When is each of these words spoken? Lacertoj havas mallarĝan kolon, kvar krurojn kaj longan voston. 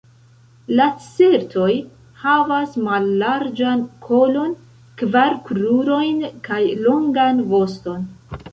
Lacertoj 0.77 1.75
havas 2.21 2.73
mallarĝan 2.87 3.83
kolon, 4.07 4.55
kvar 5.03 5.39
krurojn 5.51 6.25
kaj 6.51 6.63
longan 6.89 7.43
voston. 7.55 8.09